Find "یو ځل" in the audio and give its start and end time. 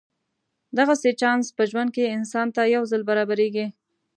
2.75-3.01